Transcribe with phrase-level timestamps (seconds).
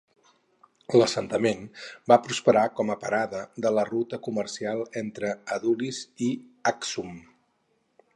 [0.99, 1.59] L'assentament
[2.11, 6.31] va prosperar com a parada de la ruta comercial entre Adulis i
[6.73, 7.13] Aksum.